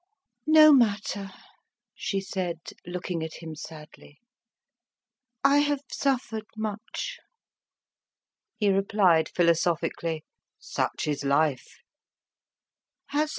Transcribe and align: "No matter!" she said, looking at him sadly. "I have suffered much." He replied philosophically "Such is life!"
"No 0.47 0.73
matter!" 0.73 1.29
she 1.93 2.21
said, 2.21 2.57
looking 2.87 3.21
at 3.21 3.35
him 3.35 3.53
sadly. 3.53 4.17
"I 5.43 5.59
have 5.59 5.83
suffered 5.91 6.47
much." 6.57 7.19
He 8.55 8.69
replied 8.69 9.29
philosophically 9.29 10.23
"Such 10.57 11.07
is 11.07 11.23
life!" 11.23 11.81